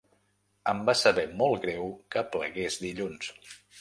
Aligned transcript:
Em 0.71 0.79
va 0.87 0.95
saber 1.01 1.25
molt 1.41 1.61
greu 1.65 1.91
que 2.17 2.25
plegués 2.37 2.79
dilluns. 2.87 3.31